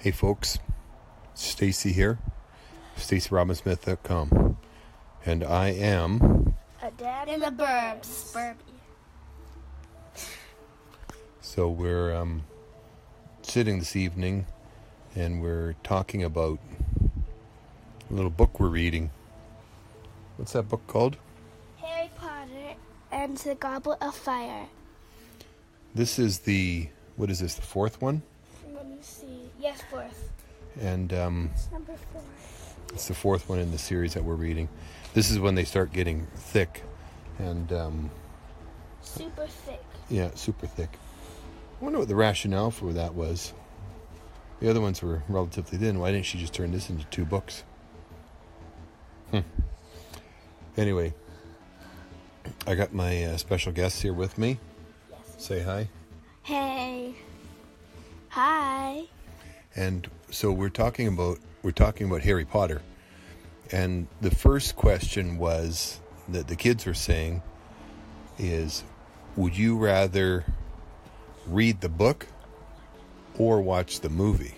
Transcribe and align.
Hey 0.00 0.12
folks, 0.12 0.60
Stacy 1.34 1.90
here, 1.90 2.20
StacyRobinsmith.com, 2.96 4.56
and 5.26 5.42
I 5.42 5.70
am. 5.70 6.54
A 6.80 6.92
dad 6.92 7.28
in 7.28 7.40
the 7.40 7.46
burbs. 7.46 8.32
Burby. 8.32 8.54
So 11.40 11.68
we're 11.68 12.14
um, 12.14 12.44
sitting 13.42 13.80
this 13.80 13.96
evening, 13.96 14.46
and 15.16 15.42
we're 15.42 15.74
talking 15.82 16.22
about 16.22 16.60
a 18.08 18.14
little 18.14 18.30
book 18.30 18.60
we're 18.60 18.68
reading. 18.68 19.10
What's 20.36 20.52
that 20.52 20.68
book 20.68 20.86
called? 20.86 21.16
Harry 21.78 22.08
Potter 22.14 22.76
and 23.10 23.36
the 23.38 23.56
Goblet 23.56 23.98
of 24.00 24.14
Fire. 24.14 24.66
This 25.92 26.20
is 26.20 26.38
the 26.38 26.88
what 27.16 27.30
is 27.30 27.40
this? 27.40 27.54
The 27.54 27.62
fourth 27.62 28.00
one, 28.00 28.22
Let 28.72 28.88
me 28.88 28.98
see. 29.00 29.50
Yes, 29.60 29.77
fourth. 29.90 30.30
and 30.80 31.12
um, 31.12 31.50
It's 31.54 31.70
number 31.72 31.94
four. 32.12 32.22
It's 32.92 33.08
the 33.08 33.14
fourth 33.14 33.48
one 33.48 33.58
in 33.58 33.70
the 33.70 33.78
series 33.78 34.14
that 34.14 34.24
we're 34.24 34.34
reading. 34.34 34.68
This 35.14 35.30
is 35.30 35.38
when 35.38 35.54
they 35.54 35.64
start 35.64 35.92
getting 35.92 36.26
thick, 36.36 36.82
and 37.38 37.72
um, 37.72 38.10
Super 39.02 39.46
thick. 39.46 39.82
yeah, 40.08 40.30
super 40.34 40.66
thick. 40.66 40.90
I 41.80 41.84
wonder 41.84 41.98
what 41.98 42.08
the 42.08 42.14
rationale 42.16 42.70
for 42.70 42.92
that 42.92 43.14
was. 43.14 43.52
The 44.60 44.68
other 44.70 44.80
ones 44.80 45.02
were 45.02 45.22
relatively 45.28 45.78
thin. 45.78 45.98
Why 45.98 46.10
didn't 46.12 46.26
she 46.26 46.38
just 46.38 46.52
turn 46.52 46.72
this 46.72 46.90
into 46.90 47.04
two 47.06 47.24
books? 47.24 47.62
Hmm. 49.30 49.40
Anyway, 50.76 51.14
I 52.66 52.74
got 52.74 52.92
my 52.92 53.24
uh, 53.24 53.36
special 53.36 53.72
guests 53.72 54.00
here 54.00 54.12
with 54.12 54.36
me. 54.38 54.58
Yes. 55.10 55.34
Say 55.44 55.60
hi. 55.62 55.88
Hey. 56.42 57.14
And 59.78 60.10
so 60.32 60.50
we're 60.50 60.70
talking 60.70 61.06
about 61.06 61.38
we're 61.62 61.70
talking 61.70 62.08
about 62.08 62.22
Harry 62.22 62.44
Potter. 62.44 62.82
And 63.70 64.08
the 64.20 64.32
first 64.32 64.74
question 64.74 65.38
was 65.38 66.00
that 66.28 66.48
the 66.48 66.56
kids 66.56 66.84
were 66.84 66.94
saying 66.94 67.42
is 68.38 68.82
would 69.36 69.56
you 69.56 69.78
rather 69.78 70.44
read 71.46 71.80
the 71.80 71.88
book 71.88 72.26
or 73.38 73.60
watch 73.60 74.00
the 74.00 74.08
movie? 74.08 74.56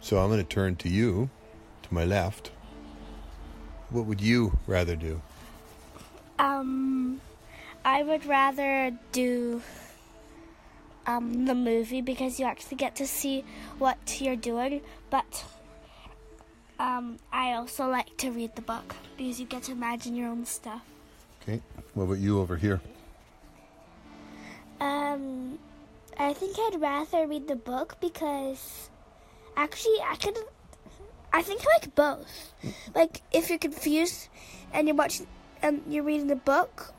So 0.00 0.18
I'm 0.18 0.28
going 0.28 0.38
to 0.38 0.44
turn 0.44 0.76
to 0.76 0.90
you 0.90 1.30
to 1.84 1.94
my 1.94 2.04
left. 2.04 2.50
What 3.88 4.04
would 4.04 4.20
you 4.20 4.58
rather 4.66 4.96
do? 4.96 5.22
Um, 6.38 7.22
I 7.86 8.02
would 8.02 8.26
rather 8.26 8.92
do 9.12 9.62
um 11.06 11.44
the 11.46 11.54
movie 11.54 12.00
because 12.00 12.40
you 12.40 12.46
actually 12.46 12.76
get 12.76 12.96
to 12.96 13.06
see 13.06 13.44
what 13.78 14.20
you're 14.20 14.36
doing, 14.36 14.80
but 15.10 15.44
um 16.78 17.18
I 17.32 17.52
also 17.52 17.88
like 17.88 18.16
to 18.18 18.30
read 18.30 18.56
the 18.56 18.62
book 18.62 18.94
because 19.16 19.40
you 19.40 19.46
get 19.46 19.64
to 19.64 19.72
imagine 19.72 20.14
your 20.14 20.28
own 20.28 20.44
stuff. 20.44 20.82
Okay. 21.42 21.60
What 21.92 22.04
about 22.04 22.18
you 22.18 22.40
over 22.40 22.56
here? 22.56 22.80
Um, 24.80 25.58
I 26.18 26.32
think 26.32 26.56
I'd 26.58 26.80
rather 26.80 27.26
read 27.26 27.48
the 27.48 27.56
book 27.56 27.96
because 28.00 28.90
actually 29.56 29.98
I 30.02 30.16
could. 30.16 30.38
I 31.32 31.42
think 31.42 31.62
I 31.62 31.78
like 31.78 31.94
both. 31.94 32.52
Like 32.94 33.22
if 33.32 33.50
you're 33.50 33.58
confused 33.58 34.28
and 34.72 34.86
you're 34.88 34.96
watching 34.96 35.26
and 35.62 35.82
you're 35.88 36.04
reading 36.04 36.28
the 36.28 36.36
book, 36.36 36.94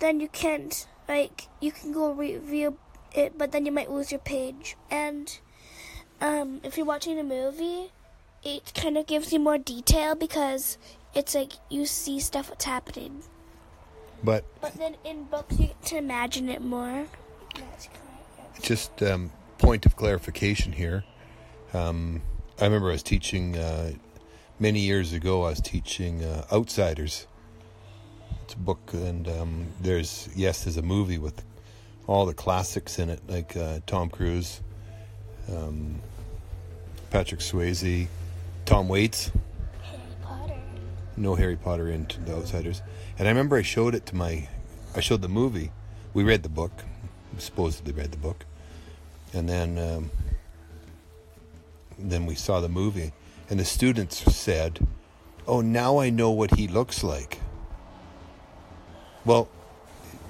then 0.00 0.20
you 0.20 0.28
can't 0.28 0.86
like 1.08 1.48
you 1.60 1.72
can 1.72 1.92
go 1.92 2.12
review 2.12 2.78
it, 3.14 3.36
but 3.36 3.52
then 3.52 3.66
you 3.66 3.72
might 3.72 3.90
lose 3.90 4.10
your 4.10 4.20
page. 4.20 4.76
And 4.90 5.38
um, 6.20 6.60
if 6.62 6.76
you're 6.76 6.86
watching 6.86 7.18
a 7.18 7.24
movie, 7.24 7.92
it 8.42 8.72
kind 8.74 8.96
of 8.96 9.06
gives 9.06 9.32
you 9.32 9.38
more 9.38 9.58
detail 9.58 10.14
because 10.14 10.78
it's 11.14 11.34
like 11.34 11.52
you 11.68 11.86
see 11.86 12.20
stuff 12.20 12.48
that's 12.48 12.64
happening. 12.64 13.22
But 14.24 14.44
But 14.60 14.74
then 14.74 14.96
in 15.04 15.24
books, 15.24 15.58
you 15.58 15.66
get 15.68 15.82
to 15.86 15.96
imagine 15.96 16.48
it 16.48 16.62
more. 16.62 17.06
That's 17.54 17.88
correct. 17.88 18.62
just 18.62 19.02
um, 19.02 19.32
point 19.58 19.84
of 19.84 19.96
clarification 19.96 20.72
here. 20.72 21.04
Um, 21.74 22.22
I 22.60 22.64
remember 22.64 22.90
I 22.90 22.92
was 22.92 23.02
teaching 23.02 23.56
uh, 23.56 23.92
many 24.60 24.80
years 24.80 25.12
ago. 25.12 25.44
I 25.44 25.50
was 25.50 25.60
teaching 25.60 26.24
uh, 26.24 26.44
Outsiders. 26.52 27.26
Book, 28.54 28.90
and 28.92 29.28
um, 29.28 29.66
there's 29.80 30.28
yes, 30.34 30.64
there's 30.64 30.76
a 30.76 30.82
movie 30.82 31.18
with 31.18 31.42
all 32.06 32.26
the 32.26 32.34
classics 32.34 32.98
in 32.98 33.10
it, 33.10 33.20
like 33.28 33.56
uh, 33.56 33.80
Tom 33.86 34.10
Cruise, 34.10 34.60
um, 35.50 36.00
Patrick 37.10 37.40
Swayze, 37.40 38.08
Tom 38.64 38.88
Waits. 38.88 39.30
Harry 39.82 40.02
Potter. 40.22 40.54
No 41.16 41.34
Harry 41.34 41.56
Potter 41.56 41.88
in 41.88 42.06
The 42.24 42.34
Outsiders. 42.34 42.82
And 43.18 43.28
I 43.28 43.30
remember 43.30 43.56
I 43.56 43.62
showed 43.62 43.94
it 43.94 44.06
to 44.06 44.16
my, 44.16 44.48
I 44.96 45.00
showed 45.00 45.22
the 45.22 45.28
movie. 45.28 45.70
We 46.14 46.24
read 46.24 46.42
the 46.42 46.48
book, 46.48 46.72
supposedly 47.38 47.92
read 47.92 48.12
the 48.12 48.18
book, 48.18 48.44
and 49.32 49.48
then 49.48 49.78
um, 49.78 50.10
then 51.98 52.26
we 52.26 52.34
saw 52.34 52.60
the 52.60 52.68
movie, 52.68 53.12
and 53.48 53.58
the 53.58 53.64
students 53.64 54.18
said, 54.34 54.86
"Oh, 55.46 55.60
now 55.60 55.98
I 55.98 56.10
know 56.10 56.30
what 56.30 56.56
he 56.56 56.68
looks 56.68 57.02
like." 57.02 57.40
Well, 59.24 59.48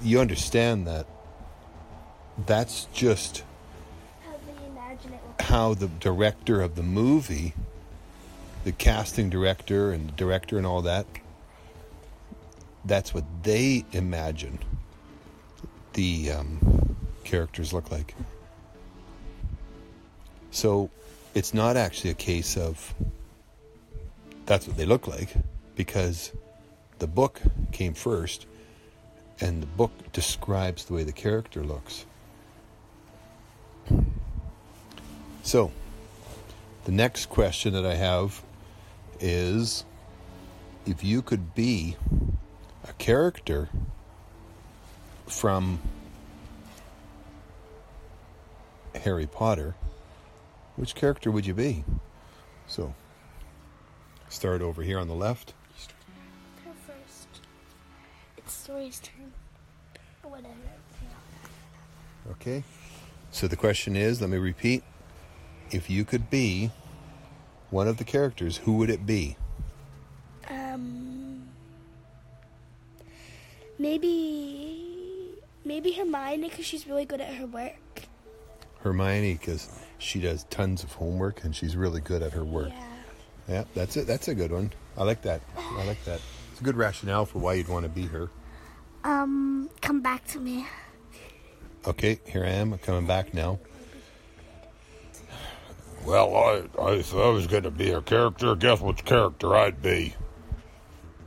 you 0.01 0.19
understand 0.19 0.85
that. 0.87 1.07
That's 2.45 2.85
just 2.93 3.43
How 4.23 4.31
they 4.45 4.67
imagine 4.67 5.13
it. 5.13 5.19
Will 5.23 5.45
how 5.45 5.73
the 5.73 5.87
director 5.87 6.61
of 6.61 6.75
the 6.75 6.83
movie, 6.83 7.53
the 8.63 8.71
casting 8.71 9.29
director 9.29 9.91
and 9.91 10.09
the 10.09 10.13
director 10.13 10.57
and 10.57 10.65
all 10.65 10.81
that, 10.83 11.05
that's 12.85 13.13
what 13.13 13.23
they 13.43 13.85
imagine 13.91 14.59
the 15.93 16.31
um, 16.31 16.97
characters 17.23 17.73
look 17.73 17.91
like. 17.91 18.15
So 20.51 20.89
it's 21.33 21.53
not 21.53 21.77
actually 21.77 22.11
a 22.11 22.15
case 22.15 22.57
of 22.57 22.93
that's 24.45 24.67
what 24.67 24.77
they 24.77 24.85
look 24.85 25.07
like 25.07 25.33
because 25.75 26.31
the 26.99 27.07
book 27.07 27.41
came 27.71 27.93
first 27.93 28.45
and 29.39 29.61
the 29.61 29.67
book 29.67 29.91
describes 30.11 30.85
the 30.85 30.93
way 30.93 31.03
the 31.03 31.11
character 31.11 31.63
looks. 31.63 32.05
So, 35.43 35.71
the 36.85 36.91
next 36.91 37.27
question 37.27 37.73
that 37.73 37.85
I 37.85 37.95
have 37.95 38.41
is 39.19 39.85
if 40.85 41.03
you 41.03 41.21
could 41.21 41.53
be 41.55 41.95
a 42.87 42.93
character 42.93 43.69
from 45.27 45.79
Harry 48.95 49.27
Potter, 49.27 49.75
which 50.75 50.95
character 50.95 51.31
would 51.31 51.45
you 51.45 51.53
be? 51.53 51.83
So, 52.67 52.93
start 54.29 54.61
over 54.61 54.81
here 54.81 54.99
on 54.99 55.07
the 55.07 55.13
left. 55.13 55.53
Story's 58.53 58.99
turn. 58.99 59.31
Whatever. 60.23 60.53
Okay. 62.31 62.63
So 63.31 63.47
the 63.47 63.55
question 63.55 63.95
is 63.95 64.21
let 64.21 64.29
me 64.29 64.37
repeat. 64.37 64.83
If 65.71 65.89
you 65.89 66.05
could 66.05 66.29
be 66.29 66.71
one 67.71 67.87
of 67.87 67.97
the 67.97 68.03
characters, 68.03 68.57
who 68.57 68.77
would 68.77 68.89
it 68.89 69.05
be? 69.05 69.37
Um. 70.49 71.47
Maybe. 73.79 75.39
Maybe 75.65 75.91
Hermione 75.91 76.49
because 76.49 76.65
she's 76.65 76.87
really 76.87 77.05
good 77.05 77.21
at 77.21 77.33
her 77.35 77.45
work. 77.47 77.73
Hermione, 78.81 79.33
because 79.33 79.69
she 79.97 80.19
does 80.19 80.43
tons 80.49 80.83
of 80.83 80.91
homework 80.93 81.43
and 81.43 81.55
she's 81.55 81.75
really 81.75 82.01
good 82.01 82.21
at 82.21 82.33
her 82.33 82.43
work. 82.43 82.69
Yeah. 82.69 82.87
Yeah, 83.47 83.63
that's 83.73 83.97
it. 83.97 84.07
That's 84.07 84.27
a 84.27 84.35
good 84.35 84.51
one. 84.51 84.71
I 84.97 85.03
like 85.03 85.21
that. 85.23 85.41
I 85.57 85.83
like 85.85 86.03
that. 86.05 86.21
It's 86.51 86.61
a 86.61 86.63
good 86.63 86.77
rationale 86.77 87.25
for 87.25 87.39
why 87.39 87.55
you'd 87.55 87.67
want 87.67 87.83
to 87.83 87.89
be 87.89 88.03
her. 88.07 88.29
Um. 89.03 89.69
Come 89.81 90.01
back 90.01 90.25
to 90.27 90.39
me. 90.39 90.65
Okay, 91.85 92.19
here 92.25 92.45
I 92.45 92.49
am. 92.49 92.73
I'm 92.73 92.79
coming 92.79 93.05
back 93.05 93.33
now. 93.33 93.59
Well, 96.05 96.35
I, 96.35 96.81
I, 96.81 96.91
if 96.93 97.13
I 97.13 97.29
was 97.29 97.47
going 97.47 97.63
to 97.63 97.71
be 97.71 97.91
a 97.91 98.01
character, 98.01 98.55
guess 98.55 98.81
which 98.81 99.03
character 99.05 99.55
I'd 99.55 99.81
be? 99.81 100.13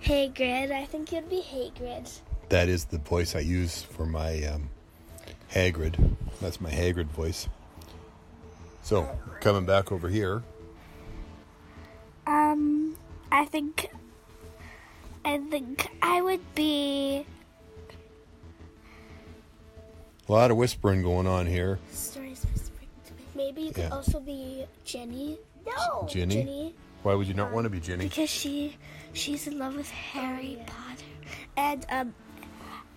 Hagrid. 0.02 0.70
I 0.72 0.84
think 0.84 1.12
you'd 1.12 1.28
be 1.28 1.42
Hagrid. 1.42 2.20
That 2.48 2.68
is 2.68 2.86
the 2.86 2.98
voice 2.98 3.34
I 3.34 3.40
use 3.40 3.82
for 3.82 4.06
my 4.06 4.42
um, 4.44 4.70
Hagrid. 5.52 6.16
That's 6.40 6.60
my 6.60 6.70
Hagrid 6.70 7.06
voice. 7.08 7.48
So, 8.82 9.08
coming 9.40 9.66
back 9.66 9.92
over 9.92 10.08
here. 10.08 10.42
Um. 12.26 12.96
I 13.32 13.44
think. 13.44 13.90
I 15.24 15.38
think 15.38 15.88
I 16.00 16.22
would 16.22 16.54
be. 16.54 17.26
A 20.28 20.32
lot 20.32 20.50
of 20.50 20.56
whispering 20.56 21.02
going 21.02 21.26
on 21.26 21.46
here. 21.46 21.78
Stories 21.92 22.44
whispering. 22.52 22.88
Maybe 23.34 23.62
you 23.62 23.72
could 23.72 23.84
Yeah. 23.84 23.90
also 23.90 24.18
be 24.20 24.64
Jenny. 24.84 25.38
No. 25.66 26.06
Ginny? 26.08 26.34
Jenny. 26.34 26.74
Why 27.02 27.14
would 27.14 27.28
you 27.28 27.34
not 27.34 27.52
want 27.52 27.64
to 27.64 27.70
be 27.70 27.78
Ginny? 27.80 28.08
Because 28.08 28.28
she 28.30 28.76
she's 29.12 29.46
in 29.46 29.58
love 29.58 29.76
with 29.76 29.90
Harry 29.90 30.58
Potter. 30.66 31.04
And 31.56 31.86
um 31.90 32.14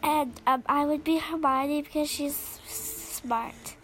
and 0.01 0.39
um 0.47 0.63
I 0.65 0.85
would 0.85 1.03
be 1.03 1.17
Hermione 1.19 1.83
because 1.83 2.09
she's 2.09 2.35
smart. 2.65 3.75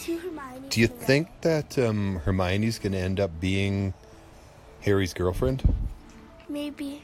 Two 0.00 0.18
Hermione. 0.18 0.68
Do 0.68 0.80
you 0.80 0.86
think 0.88 1.28
that 1.42 1.78
um, 1.78 2.20
Hermione's 2.24 2.78
going 2.80 2.92
to 2.92 2.98
end 2.98 3.20
up 3.20 3.38
being 3.40 3.94
Harry's 4.80 5.14
girlfriend? 5.14 5.62
Maybe. 6.48 7.02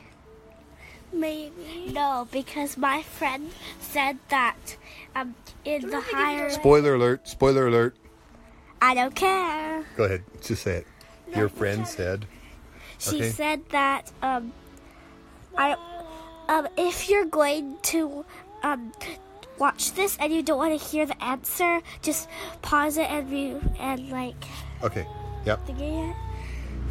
Maybe. 1.12 1.90
No, 1.93 2.28
because 2.31 2.76
my 2.76 3.02
friend 3.02 3.50
said 3.81 4.19
that 4.28 4.76
um 5.14 5.34
in 5.64 5.88
the 5.90 6.00
higher 6.00 6.50
Spoiler 6.50 6.94
alert! 6.94 7.26
Spoiler 7.28 7.66
alert! 7.69 7.96
I 8.81 8.94
don't 8.94 9.14
care. 9.14 9.84
Go 9.96 10.05
ahead, 10.05 10.22
just 10.43 10.62
say 10.62 10.78
it. 10.78 10.87
Your 11.34 11.49
friend 11.49 11.87
said. 11.87 12.26
She 12.99 13.16
Okay. 13.16 13.31
said 13.31 13.60
that 13.70 14.10
um, 14.22 14.52
I 15.56 15.76
um, 16.49 16.69
if 16.76 17.08
you're 17.08 17.26
going 17.26 17.76
to 17.94 18.25
um, 18.62 18.93
watch 19.58 19.93
this 19.93 20.16
and 20.20 20.32
you 20.32 20.43
don't 20.43 20.58
want 20.58 20.78
to 20.78 20.84
hear 20.84 21.06
the 21.06 21.22
answer, 21.22 21.81
just 22.02 22.28
pause 22.62 22.96
it 22.96 23.10
and 23.10 23.31
re- 23.31 23.60
and 23.78 24.10
like 24.10 24.44
Okay. 24.82 25.06
Yep. 25.44 25.66
thinking 25.66 26.10
it. 26.10 26.16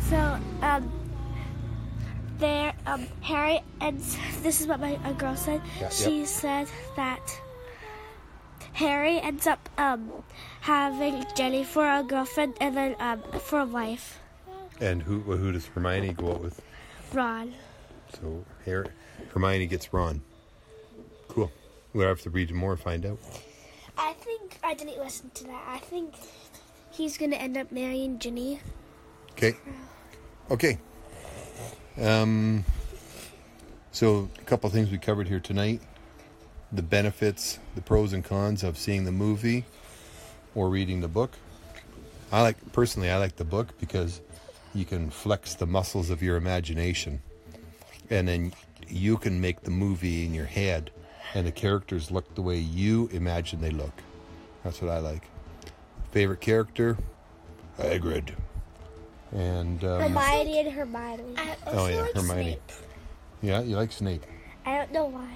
So 0.10 0.18
um, 0.62 0.92
there 2.40 2.74
um, 2.86 3.08
Harry 3.22 3.62
and 3.82 4.00
this 4.42 4.62
is 4.62 4.68
what 4.68 4.80
my 4.80 5.00
a 5.06 5.14
girl 5.14 5.36
said. 5.36 5.62
Yeah, 5.80 5.90
she 5.90 6.26
said 6.26 6.68
that. 6.96 7.42
Harry 8.74 9.20
ends 9.20 9.48
up 9.48 9.70
um, 9.80 10.12
having 10.62 11.26
Jenny 11.36 11.64
for 11.64 11.84
a 11.90 12.04
girlfriend 12.04 12.54
and 12.62 12.78
then 12.78 12.96
um, 13.00 13.24
for 13.40 13.62
a 13.62 13.66
wife, 13.66 14.20
And 14.80 15.02
who 15.02 15.20
who 15.22 15.52
does 15.52 15.66
Hermione 15.66 16.14
go 16.14 16.34
out 16.34 16.42
with? 16.42 16.62
Ron. 17.12 17.54
So 18.14 18.46
Harry, 18.66 18.90
Hermione 19.34 19.66
gets 19.66 19.92
Ron. 19.92 20.22
Cool. 21.28 21.52
We'll 21.94 22.08
have 22.08 22.22
to 22.22 22.30
read 22.30 22.52
more 22.52 22.74
and 22.74 22.80
find 22.80 23.04
out. 23.06 23.18
I 23.98 24.14
think 24.14 24.60
I 24.64 24.76
didn't 24.76 25.00
listen 25.00 25.32
to 25.34 25.44
that. 25.46 25.64
I 25.68 25.80
think 25.80 26.14
he's 26.92 27.18
gonna 27.18 27.38
end 27.38 27.58
up 27.58 27.72
marrying 27.72 28.20
Ginny. 28.20 28.60
Okay. 29.32 29.56
Okay. 30.52 30.78
Um. 32.00 32.66
So 33.92 34.30
a 34.40 34.44
couple 34.44 34.70
things 34.70 34.92
we 34.92 34.98
covered 34.98 35.28
here 35.28 35.40
tonight: 35.40 35.82
the 36.72 36.84
benefits, 36.84 37.60
the 37.76 37.82
pros 37.82 38.14
and 38.14 38.24
cons 38.24 38.64
of 38.64 38.78
seeing 38.78 39.06
the 39.06 39.12
movie 39.12 39.66
or 40.54 40.70
reading 40.70 41.02
the 41.02 41.08
book. 41.08 41.32
I 42.32 42.42
like 42.42 42.74
personally, 42.74 43.10
I 43.10 43.18
like 43.18 43.38
the 43.38 43.46
book 43.46 43.78
because 43.80 44.22
you 44.76 44.86
can 44.86 45.10
flex 45.10 45.56
the 45.56 45.66
muscles 45.66 46.10
of 46.10 46.22
your 46.22 46.36
imagination, 46.36 47.22
and 48.10 48.28
then 48.28 48.54
you 48.88 49.18
can 49.18 49.42
make 49.42 49.62
the 49.62 49.72
movie 49.72 50.26
in 50.26 50.34
your 50.34 50.46
head, 50.46 50.92
and 51.34 51.48
the 51.48 51.52
characters 51.52 52.12
look 52.12 52.36
the 52.36 52.42
way 52.42 52.58
you 52.58 53.10
imagine 53.12 53.62
they 53.62 53.72
look. 53.72 54.04
That's 54.64 54.82
what 54.82 54.92
I 54.92 55.00
like. 55.00 55.24
Favorite 56.12 56.42
character, 56.42 56.98
Hagrid. 57.80 58.34
And 59.32 59.84
um, 59.84 60.02
Hermione 60.02 60.60
and 60.60 60.72
Hermione. 60.72 61.24
I 61.38 61.50
also 61.66 61.80
Oh, 61.80 61.88
yeah, 61.88 62.02
like 62.02 62.14
Hermione. 62.16 62.44
Snape. 62.44 62.72
yeah, 63.42 63.62
you 63.62 63.76
like 63.76 63.92
Snape. 63.92 64.24
I 64.66 64.78
don't 64.78 64.92
know 64.92 65.06
why. 65.06 65.28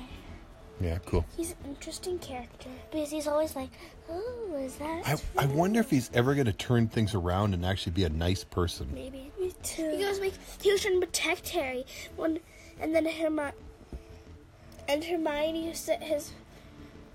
Yeah, 0.79 0.97
cool. 1.05 1.25
He's 1.37 1.51
an 1.51 1.57
interesting 1.69 2.17
character 2.19 2.69
because 2.91 3.11
he's 3.11 3.27
always 3.27 3.55
like, 3.55 3.69
"Oh, 4.09 4.55
is 4.57 4.75
that?" 4.77 5.07
I, 5.07 5.43
I 5.43 5.45
wonder 5.45 5.79
if 5.79 5.91
he's 5.91 6.09
ever 6.13 6.33
going 6.33 6.47
to 6.47 6.53
turn 6.53 6.87
things 6.87 7.13
around 7.13 7.53
and 7.53 7.63
actually 7.65 7.91
be 7.91 8.03
a 8.03 8.09
nice 8.09 8.43
person. 8.43 8.89
Maybe. 8.93 9.31
Me 9.39 9.53
too. 9.61 9.91
He 9.95 10.03
goes 10.03 10.19
like 10.19 10.33
he 10.61 10.71
was 10.71 10.81
trying 10.81 10.99
to 10.99 11.05
protect 11.05 11.49
Harry 11.49 11.85
when, 12.15 12.39
and 12.79 12.95
then 12.95 13.05
Hermione 13.05 13.51
and 14.87 15.03
Hermione 15.03 15.71
set 15.73 16.01
his 16.01 16.31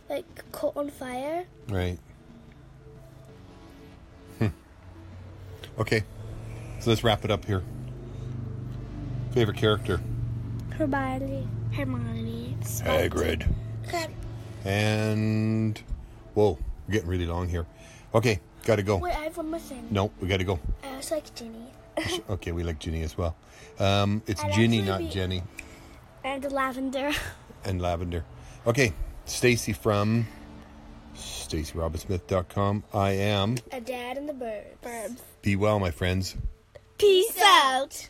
like 0.08 0.52
coat 0.52 0.74
on 0.76 0.90
fire. 0.90 1.46
Right. 1.68 1.98
Hmm. 4.38 4.46
Okay. 5.80 6.04
So 6.86 6.90
let's 6.92 7.02
wrap 7.02 7.24
it 7.24 7.32
up 7.32 7.44
here. 7.44 7.64
Favorite 9.32 9.56
character? 9.56 10.00
Hermione. 10.70 11.48
Hermione. 11.72 12.56
Hagrid. 12.62 13.52
And. 14.64 15.82
Whoa, 16.34 16.56
we're 16.86 16.92
getting 16.92 17.08
really 17.08 17.26
long 17.26 17.48
here. 17.48 17.66
Okay, 18.14 18.38
gotta 18.64 18.84
go. 18.84 18.98
Wait, 18.98 19.16
I 19.16 19.24
have 19.24 19.36
one 19.36 19.50
more 19.50 19.58
thing. 19.58 19.88
No, 19.90 20.12
we 20.20 20.28
gotta 20.28 20.44
go. 20.44 20.60
I 20.84 20.94
also 20.94 21.16
like 21.16 21.34
Ginny 21.34 22.22
Okay, 22.30 22.52
we 22.52 22.62
like 22.62 22.78
Ginny 22.78 23.02
as 23.02 23.18
well. 23.18 23.34
Um, 23.80 24.22
it's 24.28 24.44
I'd 24.44 24.52
Ginny, 24.52 24.80
not 24.80 25.00
be- 25.00 25.08
Jenny. 25.08 25.42
and 26.22 26.52
Lavender. 26.52 27.10
and 27.64 27.82
lavender. 27.82 28.24
Okay, 28.64 28.92
Stacy 29.24 29.72
from 29.72 30.28
StacyRobinsmith.com. 31.16 32.84
I 32.94 33.10
am. 33.10 33.56
A 33.72 33.80
dad 33.80 34.18
and 34.18 34.28
the. 34.28 34.62
Birds. 34.82 35.20
Be 35.42 35.56
well, 35.56 35.80
my 35.80 35.90
friends. 35.90 36.36
Peace 36.98 37.38
out. 37.42 38.08